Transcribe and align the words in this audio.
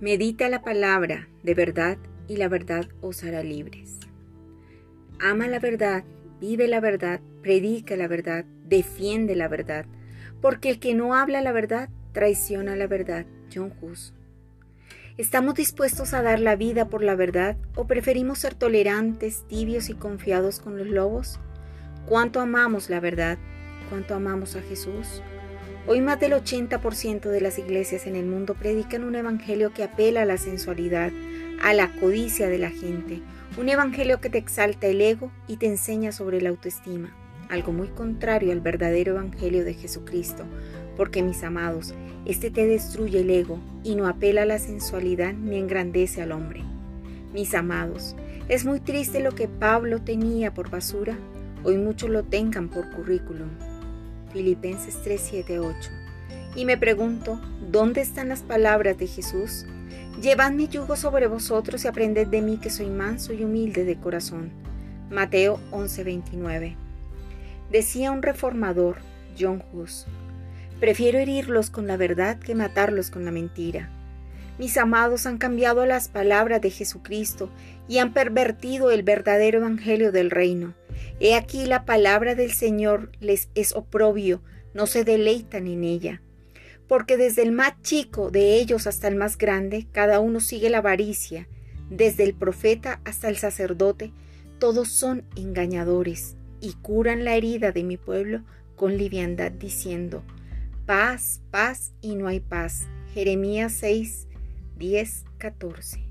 Medita 0.00 0.48
la 0.48 0.62
palabra 0.62 1.28
de 1.42 1.54
verdad 1.54 1.98
y 2.28 2.36
la 2.36 2.46
verdad 2.46 2.86
os 3.00 3.24
hará 3.24 3.42
libres. 3.42 3.98
Ama 5.20 5.48
la 5.48 5.58
verdad, 5.58 6.04
vive 6.40 6.68
la 6.68 6.78
verdad, 6.78 7.20
predica 7.42 7.96
la 7.96 8.06
verdad, 8.06 8.44
defiende 8.64 9.34
la 9.34 9.48
verdad, 9.48 9.86
porque 10.40 10.70
el 10.70 10.78
que 10.78 10.94
no 10.94 11.16
habla 11.16 11.42
la 11.42 11.50
verdad 11.50 11.88
traiciona 12.12 12.76
la 12.76 12.86
verdad. 12.86 13.26
John 13.52 13.72
Hus. 13.80 14.14
¿Estamos 15.16 15.54
dispuestos 15.54 16.14
a 16.14 16.22
dar 16.22 16.38
la 16.38 16.54
vida 16.54 16.88
por 16.88 17.02
la 17.02 17.16
verdad 17.16 17.56
o 17.74 17.88
preferimos 17.88 18.38
ser 18.38 18.54
tolerantes, 18.54 19.42
tibios 19.48 19.88
y 19.88 19.94
confiados 19.94 20.60
con 20.60 20.78
los 20.78 20.86
lobos? 20.86 21.40
¿Cuánto 22.06 22.40
amamos 22.40 22.88
la 22.88 23.00
verdad? 23.00 23.36
¿Cuánto 23.90 24.14
amamos 24.14 24.54
a 24.54 24.62
Jesús? 24.62 25.22
Hoy 25.90 26.02
más 26.02 26.20
del 26.20 26.32
80% 26.32 27.30
de 27.30 27.40
las 27.40 27.58
iglesias 27.58 28.06
en 28.06 28.14
el 28.14 28.26
mundo 28.26 28.52
predican 28.52 29.04
un 29.04 29.14
evangelio 29.14 29.72
que 29.72 29.82
apela 29.82 30.20
a 30.20 30.26
la 30.26 30.36
sensualidad, 30.36 31.10
a 31.62 31.72
la 31.72 31.90
codicia 31.98 32.46
de 32.50 32.58
la 32.58 32.68
gente, 32.68 33.22
un 33.56 33.70
evangelio 33.70 34.20
que 34.20 34.28
te 34.28 34.36
exalta 34.36 34.86
el 34.86 35.00
ego 35.00 35.30
y 35.46 35.56
te 35.56 35.64
enseña 35.64 36.12
sobre 36.12 36.42
la 36.42 36.50
autoestima, 36.50 37.16
algo 37.48 37.72
muy 37.72 37.88
contrario 37.88 38.52
al 38.52 38.60
verdadero 38.60 39.12
evangelio 39.12 39.64
de 39.64 39.72
Jesucristo, 39.72 40.44
porque 40.94 41.22
mis 41.22 41.42
amados, 41.42 41.94
este 42.26 42.50
te 42.50 42.66
destruye 42.66 43.20
el 43.20 43.30
ego 43.30 43.58
y 43.82 43.94
no 43.94 44.06
apela 44.06 44.42
a 44.42 44.44
la 44.46 44.58
sensualidad 44.58 45.32
ni 45.32 45.56
engrandece 45.56 46.20
al 46.20 46.32
hombre. 46.32 46.60
Mis 47.32 47.54
amados, 47.54 48.14
es 48.50 48.66
muy 48.66 48.80
triste 48.80 49.20
lo 49.20 49.34
que 49.34 49.48
Pablo 49.48 50.02
tenía 50.02 50.52
por 50.52 50.68
basura, 50.68 51.16
hoy 51.64 51.78
muchos 51.78 52.10
lo 52.10 52.24
tengan 52.24 52.68
por 52.68 52.90
currículum. 52.90 53.48
Filipenses 54.32 55.00
3, 55.02 55.20
7, 55.22 55.58
8. 55.58 55.90
Y 56.56 56.64
me 56.64 56.76
pregunto, 56.76 57.40
¿dónde 57.70 58.00
están 58.00 58.28
las 58.28 58.42
palabras 58.42 58.98
de 58.98 59.06
Jesús? 59.06 59.66
Llevad 60.20 60.52
mi 60.52 60.68
yugo 60.68 60.96
sobre 60.96 61.26
vosotros 61.26 61.84
y 61.84 61.88
aprended 61.88 62.26
de 62.26 62.42
mí 62.42 62.58
que 62.58 62.70
soy 62.70 62.86
manso 62.86 63.32
y 63.32 63.44
humilde 63.44 63.84
de 63.84 63.96
corazón. 63.96 64.50
Mateo 65.10 65.60
11, 65.70 66.04
29. 66.04 66.76
Decía 67.70 68.10
un 68.10 68.22
reformador, 68.22 68.96
John 69.38 69.62
Hus, 69.72 70.06
prefiero 70.80 71.18
herirlos 71.18 71.70
con 71.70 71.86
la 71.86 71.96
verdad 71.96 72.38
que 72.38 72.54
matarlos 72.54 73.10
con 73.10 73.24
la 73.24 73.30
mentira. 73.30 73.90
Mis 74.58 74.76
amados 74.76 75.26
han 75.26 75.38
cambiado 75.38 75.86
las 75.86 76.08
palabras 76.08 76.60
de 76.60 76.70
Jesucristo 76.70 77.48
y 77.86 77.98
han 77.98 78.12
pervertido 78.12 78.90
el 78.90 79.04
verdadero 79.04 79.58
evangelio 79.58 80.10
del 80.10 80.30
reino. 80.30 80.74
He 81.20 81.34
aquí 81.34 81.66
la 81.66 81.84
palabra 81.84 82.34
del 82.34 82.52
Señor 82.52 83.10
les 83.20 83.48
es 83.54 83.74
oprobio, 83.74 84.42
no 84.74 84.86
se 84.86 85.04
deleitan 85.04 85.66
en 85.66 85.82
ella. 85.82 86.22
Porque 86.86 87.16
desde 87.16 87.42
el 87.42 87.52
más 87.52 87.80
chico 87.82 88.30
de 88.30 88.56
ellos 88.56 88.86
hasta 88.86 89.08
el 89.08 89.16
más 89.16 89.36
grande, 89.36 89.86
cada 89.92 90.20
uno 90.20 90.40
sigue 90.40 90.70
la 90.70 90.78
avaricia, 90.78 91.48
desde 91.90 92.24
el 92.24 92.34
profeta 92.34 93.00
hasta 93.04 93.28
el 93.28 93.36
sacerdote, 93.36 94.12
todos 94.58 94.88
son 94.88 95.24
engañadores 95.36 96.36
y 96.60 96.74
curan 96.74 97.24
la 97.24 97.34
herida 97.34 97.72
de 97.72 97.84
mi 97.84 97.96
pueblo 97.96 98.42
con 98.76 98.96
liviandad 98.96 99.50
diciendo, 99.50 100.22
paz, 100.86 101.40
paz 101.50 101.92
y 102.00 102.14
no 102.14 102.28
hay 102.28 102.40
paz. 102.40 102.86
Jeremías 103.12 103.72
6, 103.72 104.28
10, 104.76 105.24
14. 105.38 106.07